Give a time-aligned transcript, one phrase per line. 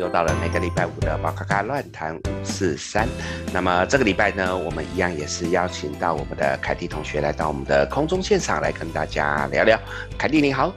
[0.00, 3.06] 又到了每个礼拜五的宝咖咖乱谈五四三。
[3.52, 9.78] 那么这个礼拜呢，我们一样也是邀请到我们的凯蒂同学来到我们的空中现场来跟大家聊聊。
[10.16, 10.74] 凯蒂你好，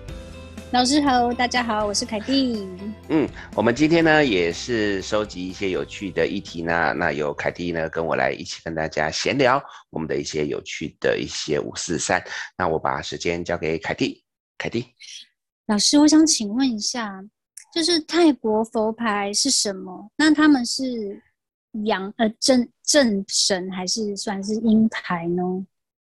[0.72, 2.68] 老师好，大家好，我是凯蒂。
[3.08, 3.26] 嗯，
[3.56, 12.22] 我们今天呢也是收集一些有趣的议题呢，那由凯蒂呢跟我来一起跟大家闲聊我们的一些有趣的一些五四三。
[12.58, 14.22] 那我把时间交给凯蒂，
[14.58, 14.86] 凯蒂。
[15.68, 17.24] 老师，我想请问一下，
[17.74, 20.08] 就是泰国佛牌是什么？
[20.16, 21.20] 那他们是
[21.86, 25.44] 阳呃正正神还是算是阴牌呢？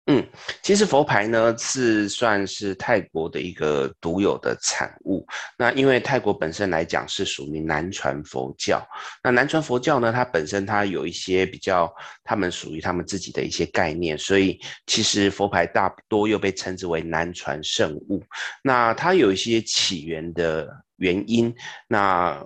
[0.09, 0.25] 嗯，
[0.61, 5.27] 其实佛牌呢是算是泰国的一个独有的产物。
[5.57, 8.81] 那因为泰国本身来讲是属于南传佛教，
[9.21, 18.23] 那南传佛教呢，它本身它有一些比较，他们属于他们自己的一些概念，所以其实佛牌大多又被称之为南传圣物。
[18.63, 21.53] 那它有一些起源的原因，
[21.85, 22.41] 那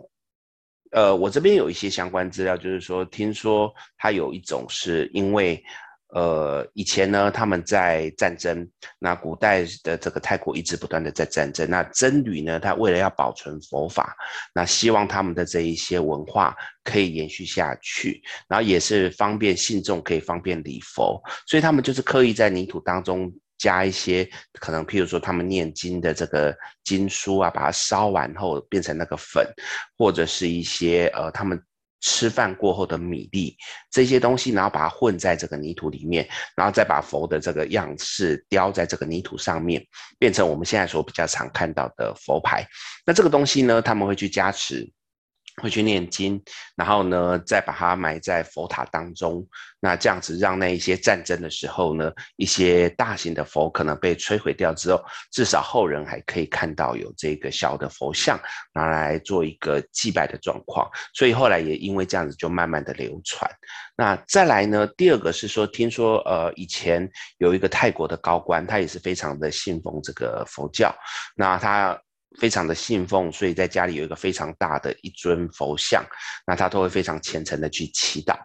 [0.90, 5.64] 呃，我这边有一些相关资料，就是说听说它有一种是因为。
[6.14, 8.68] 呃，以前呢，他们在战争，
[9.00, 11.70] 那古代的这个泰国一直不断的在战争。
[11.70, 14.14] 那僧侣呢，他为了要保存佛法，
[14.54, 29.48] 那希望他们的这一些文化可以延续下去，然后也是方便信众可以方便礼佛，所以他们就是刻意在泥土当中加一些可能，譬如说他们念经的这个经书啊，把它烧完后变成那个粉，
[29.98, 31.58] 或者是一些呃他们。
[32.02, 33.56] 吃饭过后的米粒
[33.90, 39.86] 这些东西，然后把它混在这个泥土里面，然后再把佛的这个样式雕在这个泥土上面，
[40.20, 42.68] 变成我们现在所比较常看到的佛牌。
[43.06, 44.92] 那这个东西呢，他们会去加持。
[45.62, 46.42] 会去念经，
[46.76, 49.46] 然后呢，再把它埋在佛塔当中。
[49.80, 58.40] 那这样子，让那一些战争的时候呢，一些大型的佛可能被摧毁掉之后，至少后人还可以看到有这个小的佛像，
[58.74, 60.88] 拿来做一个祭拜的状况。
[61.16, 63.50] 所以后来也因为这样子，就慢慢的流传。
[63.98, 70.96] 那再来呢，第二个是说，听说呃，以前有一个泰国的高官，他也是非常的信奉这个佛教。
[71.36, 72.00] 那他。
[72.40, 76.04] 非常的信奉，所以在家里有一个非常大的一尊佛像，
[76.46, 78.36] 那他都会非常虔诚的去祈祷。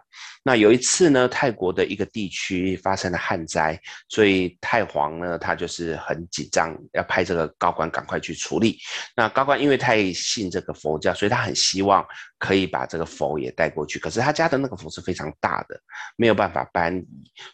[0.43, 3.77] 那有一次呢，泰国的一个地区发生了旱灾，
[4.07, 8.77] 所以泰皇呢，他就是很紧张，要派这个高官赶快去处理。
[9.15, 12.05] 那高官因为太信这个佛教，所以他很希望
[12.39, 13.99] 可以把这个佛也带过去。
[13.99, 15.77] 可是他家的那个佛是非常大的，
[16.15, 17.05] 没有办法搬移，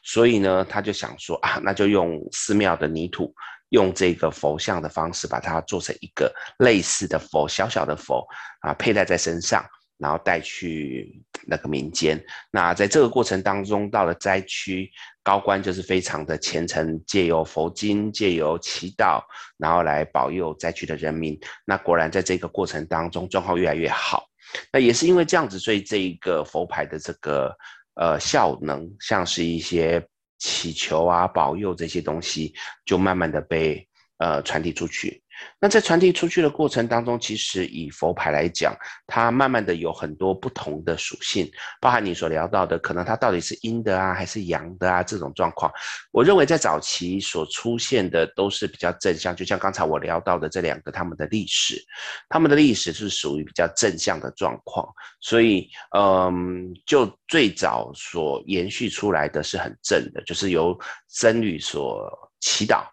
[0.03, 3.33] 所以呢，他就想说啊，那就用寺庙的泥土。
[3.73, 8.23] 用这个佛像的方式，把它做成一个类似的佛，小小的佛
[8.61, 9.65] 啊，佩戴在身上，
[9.97, 12.23] 然后带去那个民间。
[12.51, 14.87] 那在这个过程当中，到了灾区，
[15.23, 19.23] 高官就是非常的虔诚，借由佛经，借由祈祷，
[19.57, 21.35] 然后来保佑灾区的人民。
[21.65, 24.23] 那果然在这个过程当中，状况越来越好。
[24.71, 27.51] 那也是因为这样子，所以这一个佛牌的这个
[27.95, 30.07] 呃效能，像是一些。
[30.43, 32.53] 祈求啊，保佑这些东西，
[32.85, 33.87] 就慢慢的被
[34.17, 35.22] 呃传递出去。
[35.59, 38.75] 那在传递出去的过程当中，其实以佛牌来讲，
[39.07, 41.49] 它慢慢的有很多不同的属性，
[41.79, 45.71] 包含你所聊到的，可能它到底是阴的啊，还是阳的啊这种状况。
[46.11, 51.81] 我认为在早期所出现的都是比较正向，就像刚才我聊到的这两个他们的历史，
[52.27, 54.85] 他们的历史是属于比较正向的状况，
[55.21, 60.77] 所以嗯，就最早所延续出来的是很正的，就是由
[61.07, 62.11] 僧侣所
[62.41, 62.83] 祈祷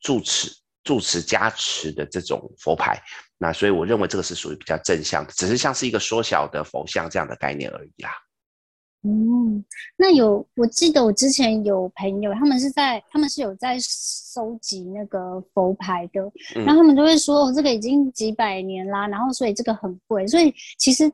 [0.00, 0.59] 住持。
[0.82, 2.98] 住持加持的这种佛牌，
[3.36, 8.10] 那所以我认为这个是属于比较正向的，只是像是一个缩小的佛像这样的概念而已啦。
[9.02, 9.64] 嗯，
[9.96, 16.20] 那有，我记得我之前有朋友，他们是在，他们是有在收集那个佛牌的，
[16.54, 21.10] 然后他们就会说，哦，这个已经几百年啦，然后所以这个很贵，所以其实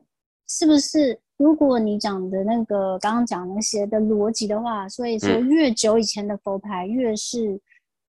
[0.47, 7.59] 是不是，如果你讲的那个刚刚讲那些的逻辑的话，所以说越久以前的佛牌越是。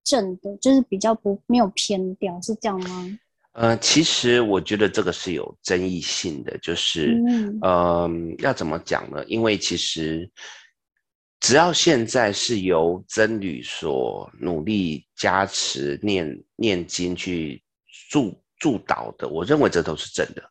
[0.09, 3.19] 正的，就是比较不没有偏掉，是这样吗？
[3.53, 9.25] 呃，其实我觉得这个是有争议性的，就是，嗯、呃，要怎么讲呢？
[9.27, 10.31] 因为其实
[11.41, 17.61] 只要现在是由僧侣所努力加持念念经去
[18.11, 20.43] 助助导的，我认为这都是正的。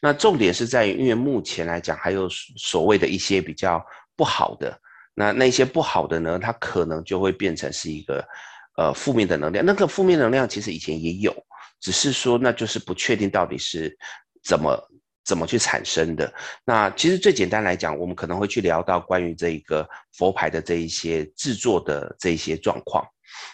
[0.00, 2.26] 那重点是在于，因为目前来讲还有
[2.56, 3.84] 所谓的一些比较
[4.16, 4.80] 不好的，
[5.14, 8.26] 那那些不好的呢，它可能就会变成是一个。
[8.76, 11.34] 呃，负面的能量，那个负面能量其实以前也有，
[11.80, 13.96] 只是说那就是不确定到底是
[14.44, 14.90] 怎么
[15.24, 16.32] 怎么去产生的。
[16.64, 23.02] 那其实最简单来讲，我们可能会去聊到关于这一个佛牌的这一些制作的这一些状况。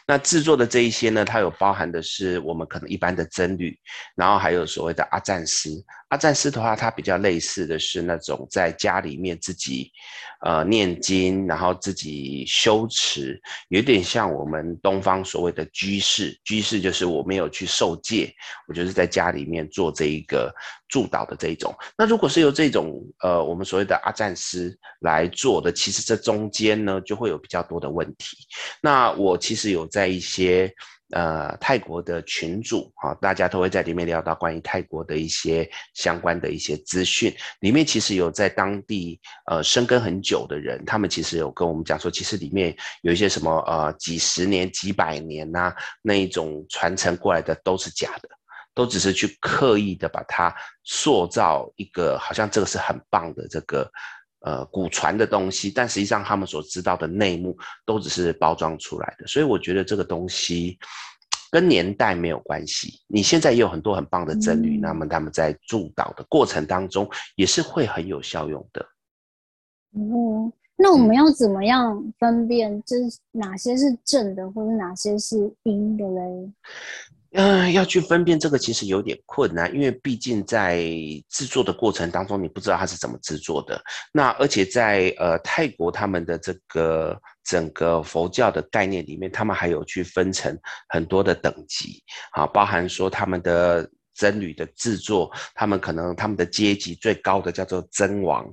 [0.07, 3.79] 那制作的这一些呢，它有包含的是我们可能一般的僧侣，
[4.17, 5.71] 然后还有所谓的阿赞师。
[6.09, 9.91] 阿赞师的话，它比较类似的是那种在家里面自己
[10.45, 16.39] 呃念经，然后自己修持，有点像我们东方所谓的居士。
[16.45, 18.31] 居士就是我没有去受戒，
[18.69, 20.55] 我就是在家里面做这一个
[20.87, 21.75] 助导的这一种。
[21.97, 28.37] 那如果是由这种呃我们所谓的阿赞师来做的，其实这中间呢就会有比较多的问题。
[28.83, 30.73] 那我其实是有在一些。
[31.15, 37.31] 呃，泰国的群组啊，大家都会在里面聊到关于泰国的一些相关的一些资讯。
[37.61, 48.29] 里面其实有在当地呃生根很久的人，他们其实有跟我们讲说，其实里面有一些什么呃几十年、几百年呐、那一种传承过来的都是假的，
[48.73, 53.87] 都只是去刻意的把它塑造一个好像这个是很棒的这个。
[54.45, 57.57] 呃，古传的东西，但实际上他们所知道的内幕
[57.87, 60.77] 都只是包装出来的，所以我觉得这个东西
[61.51, 63.01] 跟年代没有关系。
[63.07, 68.85] 你现在也有很多很棒的僧侣，那么他们在助导的过程当中也是会很有效用的。
[69.93, 76.53] 哦，那我们要怎么样分辨，就是哪些是正的，或者哪些是阴的嘞？
[77.35, 80.83] 嗯、要去分辨这个其实有点困难，因为毕竟在
[81.31, 83.83] 制作的过程当中，你不知道它是怎么制作的。
[84.13, 90.55] 那而且在呃泰国他们的这个整个佛教的概念里面，他们还有去分成
[90.91, 92.03] 很多的等级，
[92.33, 98.45] 啊，包含说他们的僧侣的制作，他们可能他们的阶级最高的叫做僧王，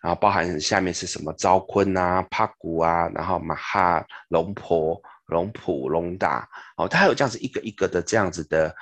[0.00, 5.02] 然后包含下面是什么昭坤啊、帕古啊，然后马哈龙婆。
[5.30, 6.46] 龙普、龙达，
[6.76, 8.74] 哦，它还有这样子一个一个的这样子的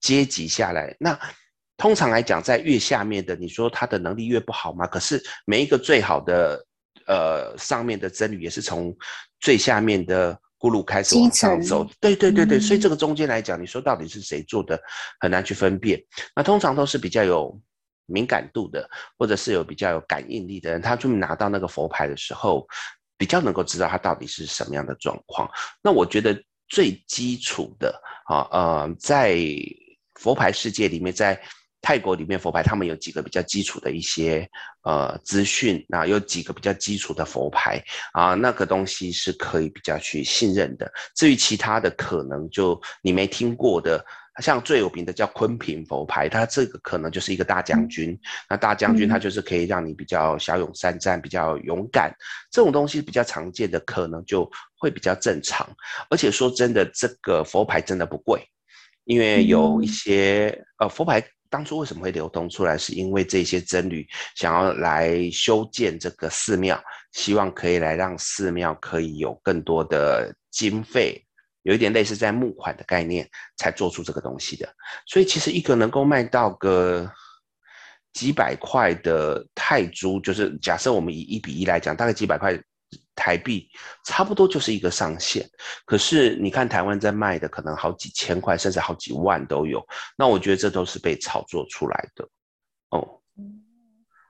[0.00, 0.94] 阶级下来。
[1.00, 1.18] 那
[1.76, 4.86] 通常来讲，在越下面的，你说他的能力越不好吗？
[4.86, 6.64] 可是每一个最好的，
[7.08, 8.96] 呃，上面的僧侣也是从
[9.40, 11.84] 最下面的咕噜开始往上走。
[12.00, 14.80] 对对对对，所以这个中间来讲，你说到底是谁做的，
[15.18, 16.00] 很难去分辨。
[16.36, 17.60] 那通常都是比较有
[18.06, 22.66] 敏感度的，或者是有比较有感应力的人，他去拿到那个佛牌的时候。
[23.16, 25.48] 比较能够知道它到底是什么样的状况。
[25.82, 26.36] 那我觉得
[26.68, 27.94] 最基础的
[28.26, 29.38] 啊，呃，在
[30.14, 31.40] 佛牌世界里面，在
[31.80, 34.48] 泰国里面佛牌，他们有几个比较基础的一些
[34.84, 37.82] 呃资讯，那有几个比较基础的佛牌
[38.12, 40.90] 啊，那个东西是可以比较去信任的。
[41.14, 44.04] 至于其他的，可能就你没听过的。
[44.42, 48.18] 像最有名的叫坤平佛牌，它这个可能就是一个大将军。
[48.50, 52.12] 那大将军他就是可以让你比较骁勇善战，比较勇敢。
[52.50, 55.68] 这种东西比较常见的，可能就会比较正常。
[56.10, 58.44] 而且说真的，这个佛牌真的不贵，
[59.04, 64.04] 因为有一些呃佛牌当初为什么会流通出来，是因为这些僧侣
[64.34, 66.82] 想要来修建这个寺庙，
[67.12, 71.23] 希望可以来让寺庙可以有更多的经费。
[71.64, 74.68] 有一点类似在募款的概念，才做出这个东西的，
[75.06, 77.10] 所以其实一个能够卖到个
[78.12, 82.58] 几百块的泰铢，就是假设我们以一比一来讲，大概几百块
[83.14, 83.66] 台币，
[84.04, 85.48] 差不多就是一个上限。
[85.86, 89.82] 可是你看台湾在卖的，可能好几千块，甚至好几万都有。
[90.18, 92.28] 那我觉得这都是被炒作出来的。
[92.90, 93.20] 哦，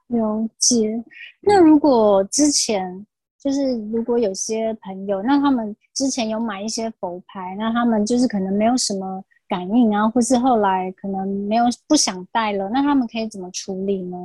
[0.07, 1.05] 了解。
[1.41, 3.05] 那如果之前。
[3.45, 14.17] 就是如果有些朋友，那他们之前有买一些佛牌，那他们就是可能没有什么感应啊，或是后来可能没有不想戴了，那他们可以怎么处理呢？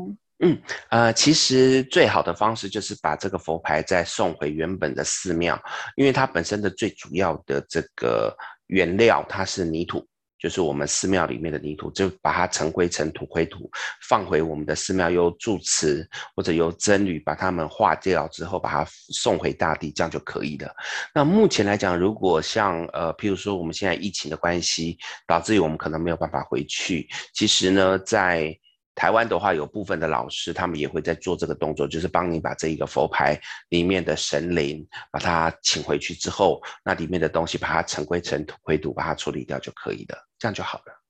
[0.42, 0.58] 嗯，
[0.90, 5.62] 呃，其实最好的方式就是把这个佛牌再送回原本的寺庙，
[5.98, 8.34] 因为它本身的最主要的这个
[8.68, 10.02] 原料它是泥土。
[10.40, 13.70] 就是我们寺庙里面的泥土，就把它尘归尘，土灰土，
[14.08, 20.74] 放回我们的寺庙，由住持或者由僧侣把它们化掉之后，把它送回大地，这样就可以了。
[21.14, 28.58] 那目前来讲，如果像呃，譬如说我们现在疫情的关系，导致于我们可能没有办法回去，其实呢，在
[29.00, 33.40] 台湾的话，有部分的老师，他们也会在做这个动作，就是帮你把这一个佛牌
[33.70, 41.02] 里面的神灵，把它请回去之后，那里面的东西把它尘归尘，土归土，把它处理掉就可以了，这样就好了。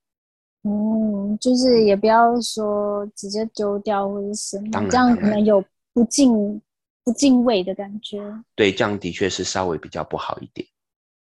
[0.66, 5.60] 嗯，就是也不要说直接丢掉或者什么，这样可能有
[5.92, 6.62] 不敬
[7.04, 8.20] 不敬畏的感觉。
[8.54, 10.68] 对，这样的确是稍微比较不好一点。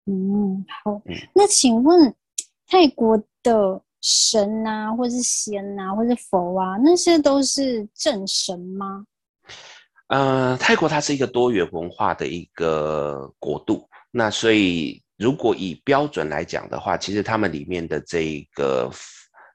[0.07, 1.03] 嗯，好。
[1.05, 2.15] 嗯，那请问
[2.67, 3.83] 泰国的？
[4.09, 9.05] 神啊，或是仙啊，或是佛啊，那些都是正神吗？
[10.07, 18.89] 呃，泰国它是一个多元文化的一个国度，那所以如果以标准来讲的话，其实他们里面的这一个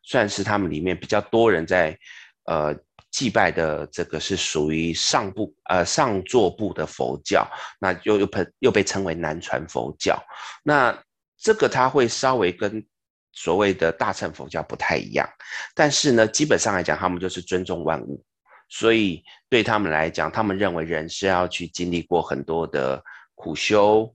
[0.03, 1.97] 算是他们里面比较多人在
[2.43, 2.75] 呃
[3.09, 10.21] 祭拜的这个是属于上部呃上座部的佛教，那又又被又被称为南传佛教。
[10.61, 10.93] 那
[11.37, 12.85] 这个它会稍微跟
[13.33, 15.27] 所谓的大乘佛教不太一样，
[15.73, 18.23] 但是呢，基本上来讲，他们就是尊重万物，
[18.69, 23.03] 所以对他们来讲，他们认为人是要去经历过很多的
[23.35, 24.13] 苦修。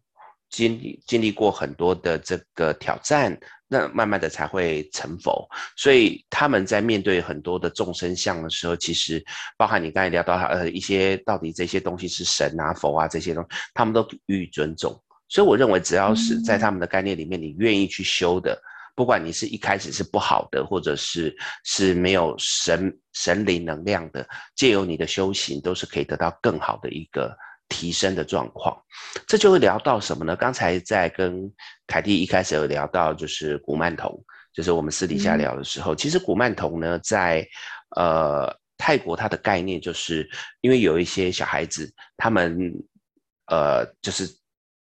[0.49, 5.45] 经历经历过很多的这个挑战，那慢慢的才会成佛。
[5.77, 9.23] 所以他们在面对很多的众生相的时候，其实
[9.59, 14.97] 包含你刚才聊到呃一些到底这些东西是神啊佛啊这些东西，他们都予以尊重。
[15.29, 18.57] 所以我认为，只要是在他们的概念里面，你愿意去修的，
[18.97, 27.33] 不管你是一开始是不好的，或者是是没有神神灵能量的，借由你的修行，都是可以得到更好的一个。
[27.69, 28.81] 提升的状况，
[29.27, 30.37] 这就会聊到什么呢？
[30.37, 31.53] 刚才在跟
[31.89, 34.17] 凯蒂一开始有聊到，就是古曼童，
[34.53, 37.45] 就是我们私底下聊的时候，嗯、其实古曼童呢，在
[37.97, 42.73] 呃泰国它的概念就是，因为有一些小孩子，他们
[43.47, 44.29] 呃就是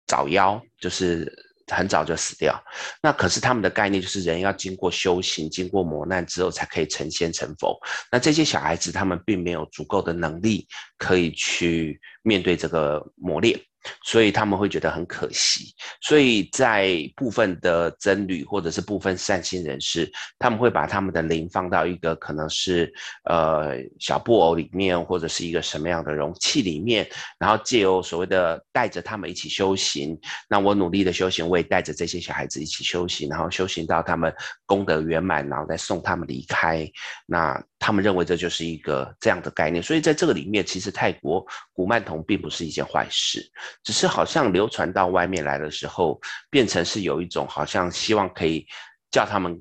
[0.07, 1.31] 早夭，就是。
[1.75, 2.61] 很早就死掉，
[3.01, 7.79] 那可是他们的概念就是人要经过修行，经过磨难之后才可以成仙成佛。
[8.11, 13.59] 那这些小孩子他们并没有足够的能力可以去面对这个磨练。
[14.03, 22.91] 所以他们会觉得很可惜，所以在部分的僧侣或者是部分善心人士，他们会把他们的灵放到一个可能是
[23.29, 27.07] 呃小布偶里面，或者是一个什么样的容器里面，
[27.39, 30.19] 然后借由所谓的带着他们一起修行。
[30.49, 34.33] 那我努力的修行，我也带着这些小孩子一起修行，然后修行到他们
[34.65, 36.87] 功德圆满，然后再送他们离开。
[37.25, 43.43] 那他们认为这就是一个这样的概念，所以在这个里面，其实泰国古曼童并不是一件坏事。
[43.83, 46.21] 只是好像流传到外面来的时候，
[46.51, 48.67] 变成是有一种好像希望可以
[49.09, 49.57] 叫他们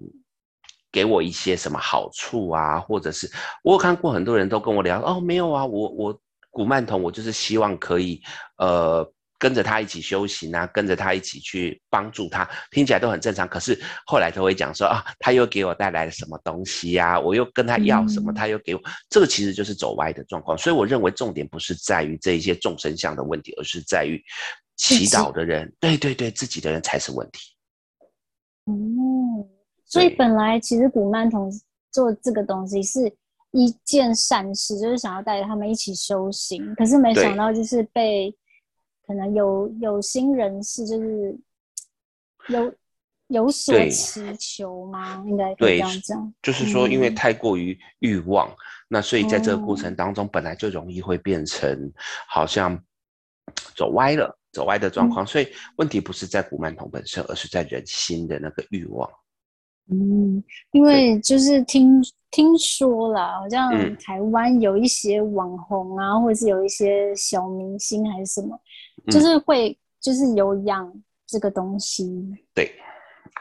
[0.93, 3.27] 给我一些什么好处啊，或者是
[3.65, 8.21] 我有看过很多人都跟我聊，哦，没有啊，我我古曼童，我就是希望可以
[8.59, 9.11] 呃。
[9.40, 13.49] 跟着他一起修行啊，跟着他一起去帮助他，听起来都很正常。
[13.49, 17.18] 可是后来他会讲说啊，他又给我带来了什么东西呀？
[17.18, 20.59] 我又跟他要什么，他又给我，这个其实就是走歪的状况。
[20.59, 24.23] 所以我认为重点不是在于这一些众生相的问题，而是在于
[24.76, 27.40] 祈祷的人，对对对，自己的人才是问题。
[28.66, 28.73] 哦，
[29.87, 31.50] 所以本来其实古曼童
[31.90, 33.11] 做这个东西是
[33.52, 38.37] 一件善事，就是想要带着他们一起修行，可是没想到就是被。
[39.11, 41.37] 可能有有心人士就是
[42.47, 42.73] 有
[43.26, 45.25] 有所祈求吗？
[45.26, 51.93] 应该对这样讲，就是说，因为太过于欲望，嗯，那所以在这个过程当中，本来就容易会变成
[52.29, 52.81] 好像
[53.75, 55.25] 走歪了，走歪的状况。
[55.25, 59.11] 嗯，所以问题不是在古曼童本身，而是在人心的那个欲望。
[59.90, 60.40] 嗯，
[60.71, 62.00] 因为就是听
[62.31, 68.57] 听说了，好像台湾有一些网红啊，嗯，或者是有一些小明星还是什么。
[69.07, 70.92] 就是会，就是有养
[71.26, 72.04] 这个东西。
[72.04, 72.75] 嗯、对，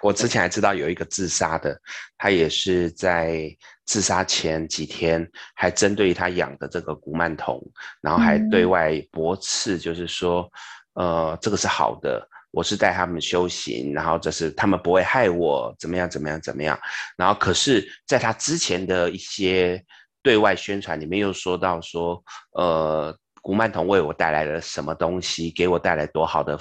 [0.02, 1.80] 我之前还知道有一个自杀的，
[2.18, 3.50] 他也是在
[3.86, 7.62] 自杀前几天，还针对他养的这个古曼童，
[8.02, 10.50] 然后还对外驳斥，就是说，
[10.94, 16.80] 嗯、呃，这个是好的，我是带他们修行，然后这是他们不会害我，怎么样怎么样怎么样。
[17.18, 19.84] 然后可是在他之前的一些
[20.22, 23.18] 对外宣传里面又说到说，呃。
[23.42, 25.52] 古曼童为我带来了什么东西？
[25.52, 26.58] 给我带来多好的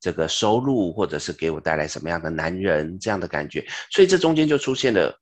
[0.00, 3.64] 这个收入，或者是给我带来什么样的男人这样的感觉？
[3.90, 5.14] 所以这中间就出现了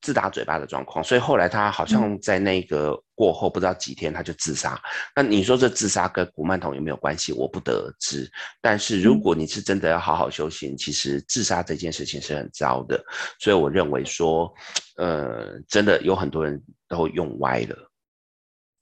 [0.00, 1.04] 自打嘴巴的状况。
[1.04, 4.74] 所以后来他好像在那个过后不知道几天他就自杀。
[4.74, 4.80] 嗯、
[5.16, 7.32] 那你说这自杀跟古曼童有没有关系？
[7.32, 8.30] 我不得而知。
[8.60, 13.02] 但是如果你是真的要好好修行，其实自杀这件事情是很糟的。
[13.38, 14.52] 所以我认为说，
[14.96, 17.76] 呃，真的有很多人都用歪了。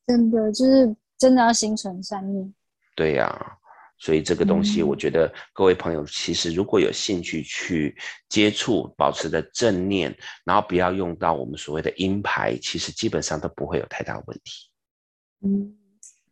[0.06, 0.96] 真的就是。
[1.24, 2.52] 真的要心存善念，
[2.94, 3.56] 对呀、啊，
[3.96, 7.96] 所以这个东西，我觉得各位朋友其实如果有兴趣去
[8.28, 10.14] 接触，保持的正念，
[10.44, 14.68] 然后不要用到我们所谓的阴牌，其实基本上都不会有太大问题。
[15.46, 15.74] 嗯，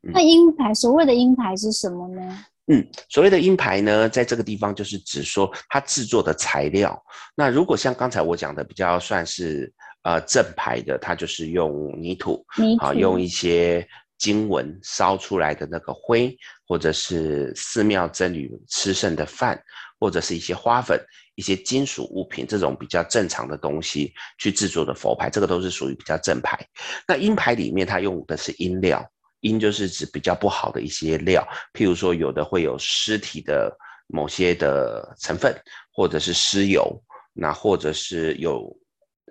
[0.02, 2.44] 那阴牌、嗯、所谓的阴牌是什么呢？
[2.66, 7.02] 嗯，所谓的阴牌呢，在这个地方就是指说它制作的材料。
[7.34, 9.72] 那如果像刚才我讲的比较算是
[10.02, 13.88] 呃正牌的，它就是用泥土，泥土啊，用一些。
[14.22, 16.32] 经文烧出来的那个灰，
[16.64, 19.60] 或者是寺庙僧侣吃剩的饭，
[19.98, 26.56] 或者是一些花粉、一些金属物品，这种比较正常的东西去制作的佛牌，这个都是属于比较正牌。
[27.08, 29.04] 那阴牌里面它用的是阴料，
[29.40, 33.76] 阴就是指比较不好的一些料，譬如说有的会有尸体的
[34.06, 35.52] 某些的成分，
[35.92, 36.96] 或者是尸油，
[37.32, 38.72] 那或者是有。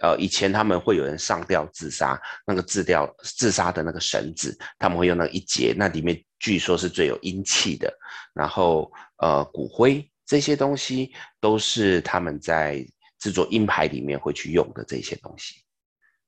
[0.02, 7.94] 呃，以前他们会有人上吊自杀，那个自吊自杀的那个绳子，他们会用那一节，那里面据说是最有阴气的。
[8.34, 12.84] 然后呃，骨灰这些东西都是他们在
[13.20, 15.62] 制作阴牌里面会去用的这些东西，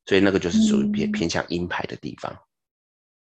[0.06, 2.32] 所以那个就是属于偏偏向阴牌的地方。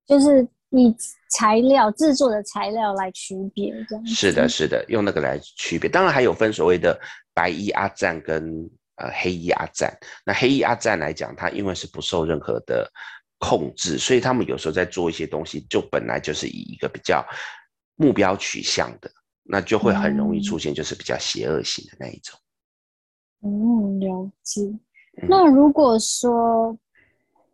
[0.05, 0.95] 就是以
[1.31, 4.05] 材料制作的材料来区别，这样。
[4.05, 5.89] 是的，是的，用那个来区别。
[5.89, 6.99] 当然还有分所谓的
[7.33, 8.69] 白衣阿赞跟。
[8.95, 9.91] 呃，黑衣阿赞，
[10.23, 12.87] 那黑衣阿赞来讲，他因为是不受任何的
[13.39, 17.25] 控制，所以他们有时候在做一些东西，就本来就是以一个比较
[17.95, 19.09] 目标取向的，
[19.43, 22.39] 那就会很容易出现就是比较邪恶型的那一种。
[23.41, 24.61] 嗯，了解。
[25.27, 26.77] 那如果说，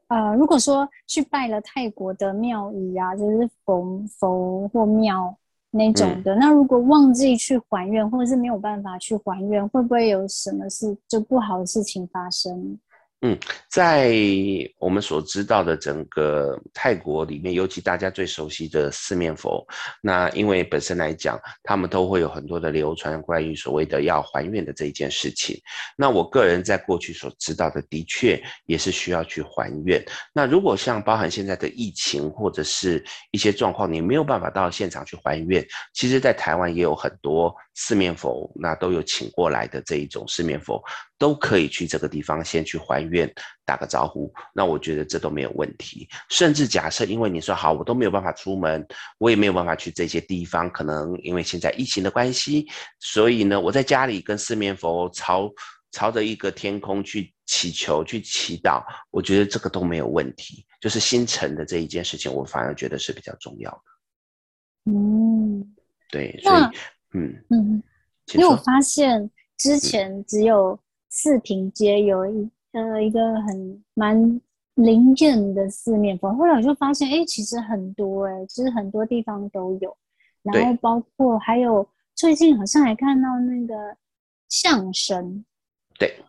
[0.08, 5.38] 呃，如果说去拜了泰国的庙宇啊，就是佛佛或庙。
[5.72, 12.78] 那种的，那如果忘记去还愿，或者是没有办法去还愿，会不会有什么事就不好的事情发生？
[13.22, 14.14] 嗯，在
[14.78, 19.68] 我们所知道的整个泰国里面，尤其大家最熟悉的四面佛，
[20.02, 25.60] 那因为本身来讲，他们都会有很多的流传关于所谓的要还愿的这一件事情。
[25.98, 30.02] 那我个人在过去所知道的，的确也是需要去还愿。
[30.34, 35.62] 那如果像包含现在的疫情或者是一些状况，你没有办法到现场去还愿，
[35.94, 40.84] 其实在台湾也有很多四面佛，那都有请过来的这一种四面佛。
[41.18, 43.30] 都可以去这个地方先去还愿，
[43.66, 46.08] 打个招呼，那我觉得这都没有问题。
[46.30, 48.86] 甚至假设因为你说好，我都没有办法出门，
[49.18, 52.68] 我也没有办法去这些地方，可能因为现在疫情的关系，
[53.00, 55.50] 所以呢，我在家里跟四面佛朝
[55.92, 58.82] 朝着一个天空去祈求、去祈祷，
[59.12, 60.66] 我觉得这个都没有问题。
[60.80, 64.92] 就是心诚的这一件事情，我反而觉得是比较重要的。
[64.94, 65.76] 嗯，
[66.10, 66.62] 对，所以
[67.14, 67.44] 嗯。
[67.50, 67.84] 嗯，
[68.34, 70.80] 因为我发现之前只有、嗯。
[71.12, 74.40] 四平街有一呃一个很蛮
[74.76, 79.98] 灵验的四面佛，后来我就发现，哎、欸，其实很多哎、欸，其实很多地方都有，
[80.44, 83.74] 然后包括还有最近好像还看到那个
[84.50, 85.44] 相声，
[85.98, 86.24] 对，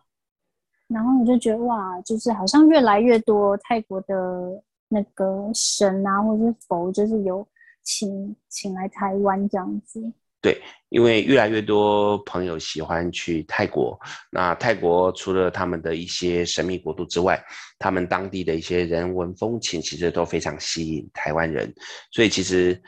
[0.87, 7.47] 然后我就觉得哇，就是好像越来越多泰国的那个神啊，或者是佛，就是有
[7.83, 10.11] 请请来台湾这样子。
[10.41, 13.95] 对，因为越来越多朋友喜欢去泰国，
[14.31, 17.39] 那泰国除了他们的一些神秘国度之外，
[17.77, 21.71] 他们当地的一些人文风情其实都非常吸引台湾人，
[22.11, 22.81] 所以其实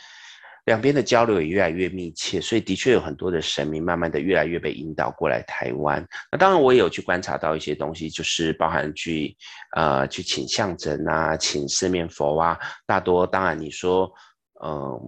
[0.65, 6.03] 两边的交流也越来越密切，所以的确有很多的神明慢慢的越来越被引导过来台湾。
[6.31, 9.37] 那当然我也有去观察到一些东西，就是包含去
[9.75, 14.11] 呃去请象征啊，请四面佛啊，大多当然你说
[14.65, 14.99] 嗯、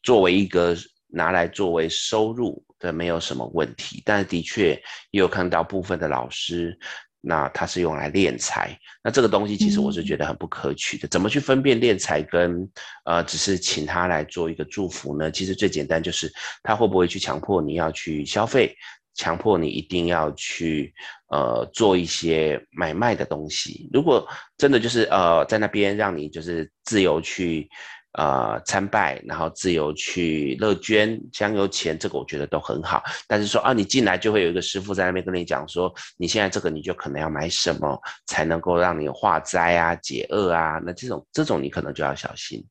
[0.00, 0.76] 作为一个。
[1.12, 4.70] 拿来作为收入的没有什么问题，但是的确
[5.10, 6.76] 也有看到部分的老师，
[7.20, 11.06] 那他是用来敛财，那这个东西其实我是觉得很不可取的。
[11.08, 12.68] 怎么去分辨敛财跟
[13.04, 15.30] 呃只是请他来做一个祝福呢？
[15.30, 18.74] 其实最简单就是他会不会去强迫你要去消费，
[19.14, 20.94] 强迫你一定要去
[21.28, 23.88] 呃做一些买卖的东西。
[23.92, 27.68] 如果真的就是呃在那边让你就是自由去。
[28.18, 33.02] 呃，参拜，然后自由去乐捐香油钱，这个我觉得都很好。
[33.26, 42.62] 但是说啊，你进来就会有一个师傅在那边跟你讲说，你现在这个你就可能要买什么才能够让你化灾啊、解厄啊，那这种这种你可能就要小心。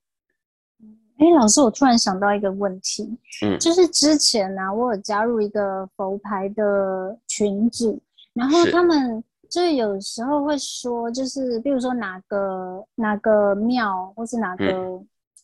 [1.17, 3.09] 哎，老师，我突然想到一个问题，
[3.43, 7.99] 嗯，就是之前呢、啊，我有加入一个佛牌的群组，
[8.33, 15.01] 然后他们就是有时候会说，就是比如说哪个哪个庙，或是哪个。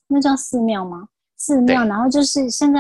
[0.10, 1.10] 嗯那叫寺庙吗？
[1.36, 2.80] 寺庙，然后就是现在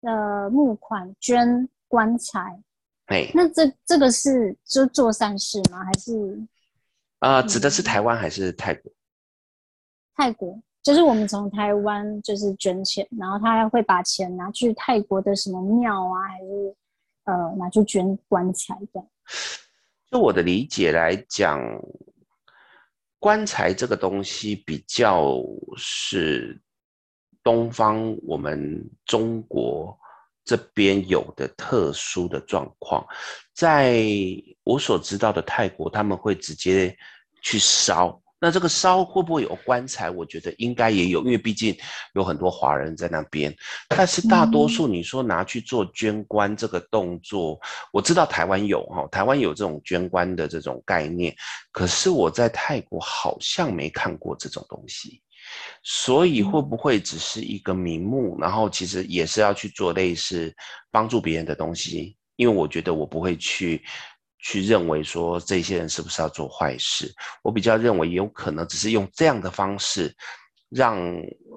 [0.00, 2.58] 呃募款捐棺材。
[3.06, 5.84] 对，那这这个是就做善事吗？
[5.84, 6.40] 还是？
[7.18, 8.90] 啊、呃，指的是台湾还是泰国？
[10.16, 16.74] 泰国，就是我们从台湾就是捐钱，然后他会把钱拿去泰国的什么庙啊，还是
[17.24, 19.06] 呃拿去捐棺材这样？
[20.10, 21.60] 就我的理解来讲。
[23.18, 25.32] 棺材这个东西比较
[25.76, 26.60] 是
[27.42, 29.96] 东方，我们中国
[30.44, 33.06] 这边有的特殊的状况，
[33.54, 34.04] 在
[34.64, 36.96] 我所知道的泰国，他们会直接
[37.42, 38.18] 去烧。
[38.44, 40.10] 那这个烧会不会有棺材？
[40.10, 41.72] 我觉得应该也有，因为毕竟
[42.14, 43.54] 有很多华人在那边。
[43.86, 47.56] 但是大多数你说拿去做捐棺这个动作，
[47.92, 51.32] 我知道台湾有哈，台湾有这种捐棺的这种概念。
[51.70, 55.22] 可是我在泰国好像没看过这种东西，
[55.82, 58.38] 所以会不会只是一个名目？
[58.40, 60.54] 然后其实也是要去做类似
[60.90, 62.16] 帮助别人的东西？
[62.36, 63.82] 因为我觉得我不会去。
[64.44, 67.14] 去认为说这些人是不是要做坏事。
[67.44, 70.12] 我比较认为有可能只是用这样的方式，
[70.68, 71.00] 让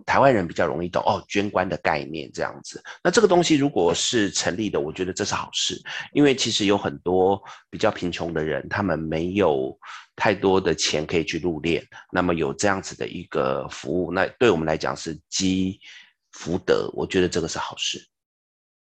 [0.05, 2.79] 台湾人比较容易懂哦，捐官的概念这样子。
[3.03, 5.81] 那这个东西如果是成立的，我觉得这是好事，
[6.13, 9.75] 因为其实有很多比较贫穷的人，他们没有
[10.15, 15.79] 太多的钱可以去入殓，那么有这样子的一个服务，那对我们来讲是积
[16.31, 17.99] 福德，我觉得这个是好事。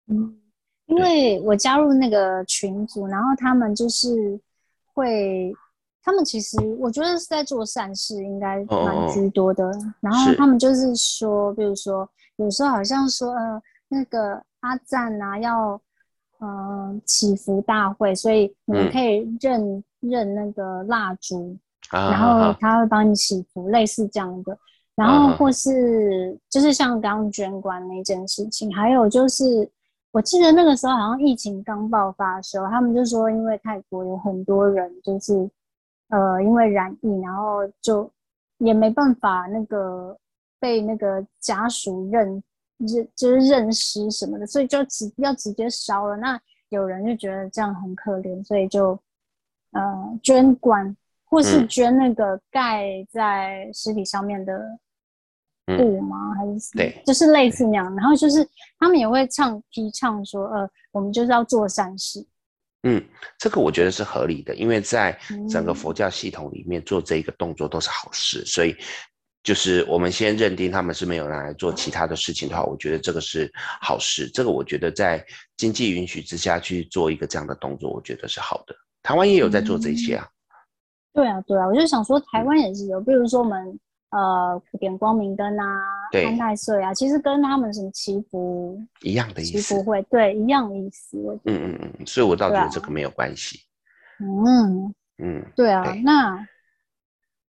[0.09, 0.39] 嗯。
[0.87, 4.39] 因为我加入那个群组，然后他们就是
[4.93, 5.51] 会，
[6.03, 9.65] 他们其实我觉得是在做善事，应该蛮居多的。
[9.65, 12.07] 哦、然后他们就是说，比如说
[12.37, 15.81] 有时候好像说，呃，那个阿赞啊要，
[16.41, 21.57] 嗯、呃，祈福大会，所以你们可以认、嗯、认那个蜡烛，
[21.91, 24.59] 啊、然后他会帮你祈福，啊、类似这样的。
[24.95, 29.71] 然后或是就是像刚刚捐官那件事情，还有就是。
[30.15, 35.49] 我记得那个时候好像疫情刚爆发的时候，他们就说，因为泰国有很多人就是，
[36.11, 38.11] 呃，因为染疫，然后就
[38.59, 40.15] 也没办法那个
[40.61, 42.43] 被那个家属认
[42.77, 46.15] 认就是认尸什么的，所以就直要直接烧了。
[46.19, 46.39] 那
[46.69, 48.99] 有人就觉得这样很可怜，所以就
[49.73, 54.59] 呃捐棺，或是捐那个盖在尸体上面的。
[55.65, 56.17] 布吗？
[56.33, 57.95] 嗯、还是对，就是类似那样。
[57.95, 58.47] 然后就是
[58.81, 62.19] 他们也会唱提倡说，呃，我们就是要做善事。
[62.83, 63.01] 嗯，
[63.39, 65.17] 这个我觉得是合理的，因为在
[65.49, 68.77] 整个佛教系统里面做这一个动作都是好事，嗯、所以
[69.45, 73.49] 就是我们先认定他们是没有拿来做其他的事情的话，我觉得这个是
[73.81, 74.29] 好事。
[74.35, 75.25] 这个我觉得在
[75.57, 78.75] 经济允许之下去做一个这样的动作，我觉得是好的。
[79.03, 80.27] 台湾也有在做这些啊。
[80.27, 80.55] 嗯、
[81.15, 83.79] 对啊，对啊，我就想说台湾也是有，嗯、比如说我们。
[84.15, 85.65] 呃，点光明灯啊，
[86.11, 91.17] 对，安太岁啊，其实跟他们什么祈福一样的意思，祈福会对一样的意思。
[91.47, 93.61] 嗯嗯嗯，所以我倒觉得这个没有关系。
[94.21, 96.47] 嗯嗯，对啊，那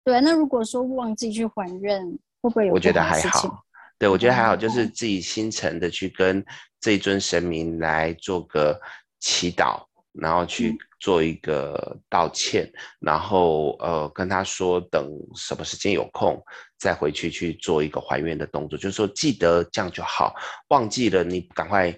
[0.04, 2.00] 对，那如果说忘记去还愿，
[2.40, 2.74] 会不会有？
[2.74, 3.64] 我觉得还好。
[3.98, 6.40] 对，我觉得还好，就是自己心诚的去跟
[6.80, 8.80] 这一尊神明来做个
[9.18, 9.82] 祈祷。
[10.12, 16.42] 然后去做一个道歉，嗯、然后呃跟他说，等什么时间有空
[16.78, 20.34] 再回去去做一个还愿的动作，就是说记得这样就好，
[20.68, 21.94] 忘记了你赶快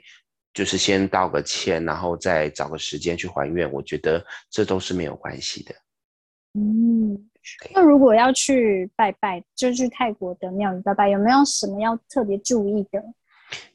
[0.53, 5.73] 就是先道个歉，然后再找个时间去还愿，我觉得这都是没有关系的。
[6.55, 7.31] 嗯，
[7.73, 13.01] 那如果要去拜拜，就去泰国的庙宇拜拜，有没有什么要特别注意的？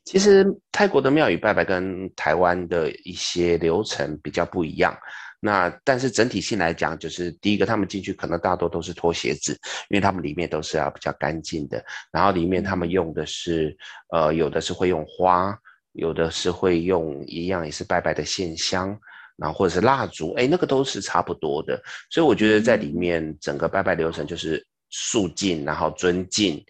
[0.03, 4.97] 其实泰国的庙宇拜拜跟台湾的一些流程比较不一样，
[5.39, 9.53] 那但是整体性来讲，就是第一个他们进去可能大多都是脱鞋子，
[9.89, 13.75] 因为他们里面都是要比较干净的，然后里面他们用的是，
[14.11, 15.57] 呃，有的是会用花，
[15.93, 18.89] 有的是会用一样也是拜拜的线香，
[19.37, 26.61] 然后或者是蜡烛，哎，那个都是差不多的，所以我觉得在里面整个拜拜流程就是肃静，然后尊敬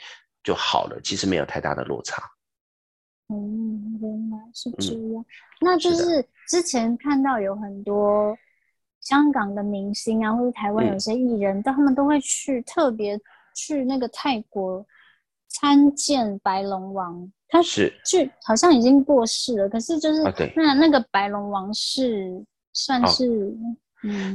[0.44, 2.22] 就好了，其实没有太大的落差。
[3.32, 5.22] 嗯，原来是这样。
[5.22, 5.26] 嗯、
[5.62, 8.38] 那就是之前看到有很多
[9.00, 13.20] 香港的明星啊，或者台湾有些艺人，他们都会去特别
[13.56, 14.86] 去那个泰国
[15.48, 17.32] 参见白龙王。
[17.48, 20.24] 他是去好像已经过世了，可是就是
[20.56, 23.58] 那，那个白龙王是算是。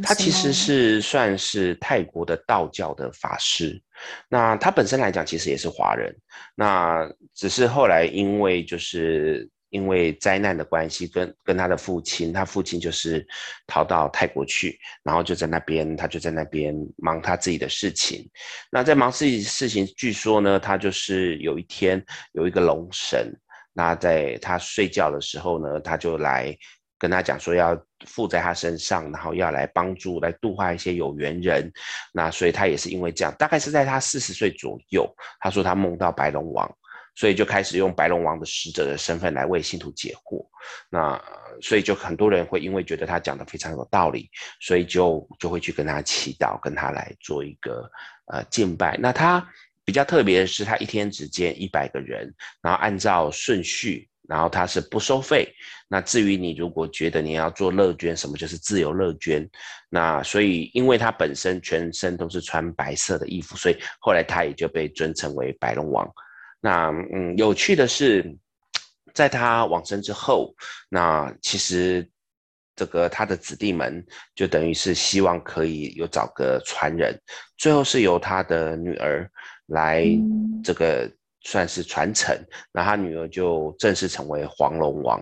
[0.03, 3.83] 他其实是算是泰国的道教的法师，
[4.29, 6.15] 那他本身来讲其实也是华人，
[6.55, 13.27] 那只是后来因为就是因为灾难的关系，跟跟他的父亲，他父亲就是
[13.67, 18.25] 逃到泰国去，然后就在那边，他就在那边忙他自己的事情。
[18.71, 22.01] 那在忙自己事情，据说呢，他就是有一天
[22.33, 23.35] 有一个龙神，
[23.73, 26.57] 那在他睡觉的时候呢，他就来。
[27.07, 31.73] 跟他讲说要附在他身上，然后要来帮助、来度化一些有缘人。
[32.13, 36.69] 那所以他也是因为这样，大概是在他四十岁左右，他说他梦到白龙王，
[37.15, 40.45] 所以就开始用白龙王的使者的身份来为信徒解惑。
[40.91, 41.17] 那
[41.63, 44.29] 所以就很多人会因为觉得他讲的非常有道理，
[44.61, 47.89] 所以就就会去跟他祈祷，跟他来做一个
[48.33, 48.97] 呃敬拜。
[49.01, 49.49] 那他
[49.85, 54.09] 比较特别的是，他一天只见一百个人，然后按照顺序。
[54.29, 55.49] 然后他是不收费，
[55.89, 59.49] 那至于你如果觉得你要做乐捐，什么就是自由乐捐。
[59.89, 66.09] 那所以因为他本身全身都是穿白色的衣服，所以后来他也就被尊称为白龙王。
[66.61, 68.37] 那嗯，有趣的是，
[69.15, 70.53] 在他往生之后，
[70.89, 72.09] 那其实
[72.75, 77.17] 这个他的子弟们就等于是希望可以有找个传人，
[77.57, 79.31] 最后是由他的女儿
[79.67, 80.05] 来
[80.65, 81.09] 这个。
[81.47, 82.37] 算是传承，
[82.73, 85.21] 那他女儿就正式成为黄龙王，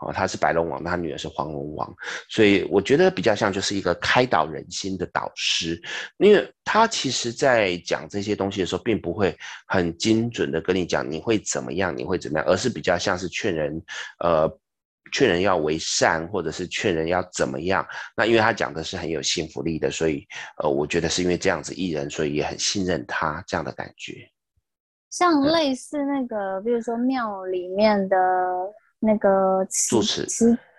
[0.00, 1.94] 哦，他是白龙王，他女儿是黄龙王，
[2.30, 5.78] 所以我觉得比较像就是一个开导人心的导师，
[6.16, 13.82] 因为他其实在讲这些东西的时候，并不会很精准的跟你讲你会怎么样，你会怎么样，而是比较像是劝人，
[14.20, 14.50] 呃，
[15.12, 17.86] 劝人要为善，或者是劝人要怎么样。
[18.16, 20.26] 那因为他讲的是很有信服力的，所以
[20.62, 24.26] 呃，我觉得是因为这样子艺人，所以也很信任他这样的感觉。
[25.10, 28.16] 像类似那个，嗯、比如说庙里面的。
[29.00, 30.26] 那个住持，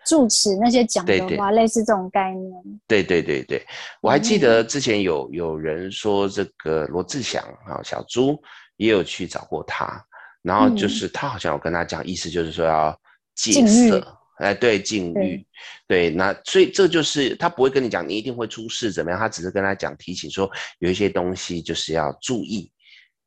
[0.06, 2.52] 住持那些讲的话，类似这种概念。
[2.86, 3.66] 对对对对，
[4.02, 8.38] 我还记得之前有有人说，这个罗志祥啊，小猪
[8.76, 10.06] 也有去找过他，
[10.42, 12.94] 然后就是他好像有跟他讲，意思就是说要
[13.36, 14.06] 戒色，
[14.40, 15.42] 哎，对，禁欲，
[15.88, 22.70] 对，那所以这就是他不会跟你讲你一定会出事怎么样，他只是跟他讲提醒说有一些东西就是要注意。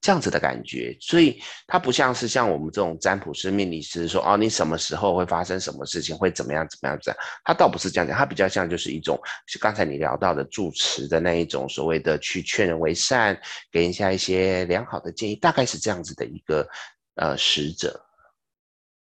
[0.02, 13.38] 这样子的感觉，所以它不像是像我们这种占卜师、命理师说哦，你什么时候会发生什么事情，会怎么样怎么样怎样，它倒不是这样讲，它比较像就是一种，是刚才你聊到的住持的那一种所谓的去劝人为善，
[13.70, 16.68] 给人家一些良好的建议，大概是这样子的一个
[17.14, 18.04] 呃使者。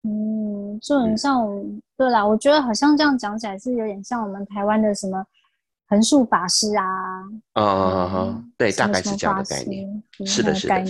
[0.03, 5.25] 嗯，就很像，嗯、对啦，我觉得好像这样讲起来是有点像我们台湾的什么。
[5.91, 6.85] 横竖法师啊，
[7.55, 9.85] 嗯，对，大概是这样的概念，
[10.25, 10.81] 是的，是的，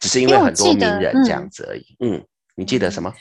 [0.00, 1.86] 只是因为很多名人这样子而已。
[2.00, 2.20] 嗯，
[2.56, 3.14] 你记得什么？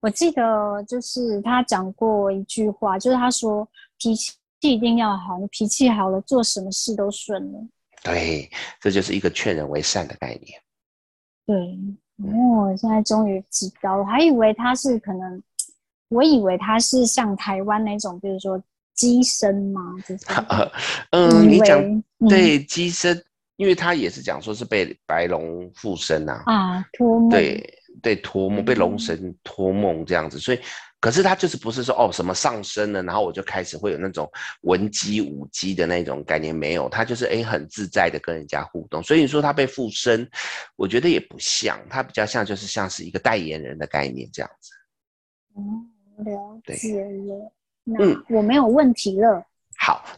[0.00, 7.58] 我记得就是他讲过一句话，就是他说脾气一定要好，你脾气好了，做什么事都顺了。
[8.04, 8.48] 对，
[8.80, 10.62] 这就是一个劝人为善的概念。
[11.46, 11.56] 对，
[12.32, 15.42] 哦，现在终于知道，我还以为他是可能，
[16.10, 18.62] 我以为他是像台湾那种，比如说。
[19.00, 19.94] 乩身吗？
[20.06, 20.24] 就是，
[21.10, 21.82] 嗯，你讲
[22.28, 23.22] 对机身，
[23.56, 30.60] 因为他也是讲说是被白龙附身呐，啊，托梦，对对，托梦被龙神托梦这样子，所以，
[31.00, 34.30] 可是他就是不是说哦什么上身了，然后我就开始会有那种
[34.62, 40.28] 文姬武姬的那种概念，没有，他就是哎很自在的跟人家互动，所以你说他被附身，
[40.76, 44.70] 我觉得也不像，他比较像就是像是一个代言人的概念这样子。
[45.54, 45.62] 哦，
[46.24, 47.52] 了解了。
[47.98, 49.44] 嗯，我没有问题了。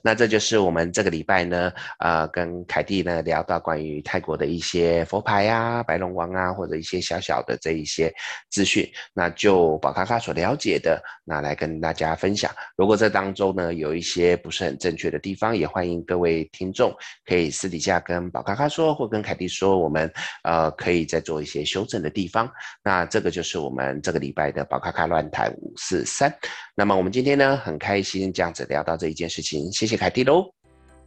[0.03, 8.12] 那这就是我们这个礼拜呢，呃，跟凯蒂呢聊到关于泰国的一些佛牌啊、白龙王啊，或者一些小小的这一些
[8.51, 12.51] 资讯，那就宝咖咖所了解的，那来跟大家分享。
[12.77, 16.93] 如果这当中呢有一些不是很正确的地方，也欢迎各位听众
[17.27, 20.12] 可以私底下跟宝咖咖说，或跟凯蒂说，我们
[20.43, 22.51] 呃可以再做一些修正的地方。
[22.83, 26.33] 那这个就是我们这个礼拜的宝咖咖乱谈五四三。
[26.75, 29.71] 那么我们今天呢很开心这样子聊到这一件事情。
[29.73, 30.50] 谢谢谢凯蒂喽，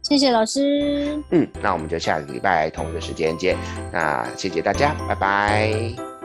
[0.02, 1.20] 谢谢老师。
[1.32, 3.58] 嗯，那我们就下个礼拜同一个时间见。
[3.92, 6.15] 那谢谢大家，拜拜。